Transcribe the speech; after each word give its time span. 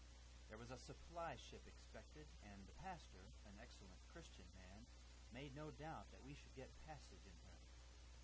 "There 0.49 0.57
was 0.57 0.71
a 0.71 0.79
supply 0.79 1.35
ship 1.35 1.61
expected, 1.67 2.25
and 2.41 2.65
the 2.65 2.71
pastor, 2.71 3.33
an 3.45 3.53
excellent 3.61 3.99
Christian 4.07 4.45
man, 4.55 4.87
made 5.31 5.53
no 5.53 5.69
doubt 5.69 6.09
that 6.09 6.23
we 6.23 6.33
should 6.33 6.55
get 6.55 6.73
passage 6.87 7.23
in 7.23 7.37
her. 7.45 7.59